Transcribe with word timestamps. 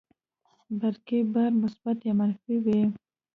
برقي 0.79 1.19
بار 1.33 1.51
مثبت 1.61 1.97
یا 2.07 2.13
منفي 2.19 2.55
وي. 2.65 2.81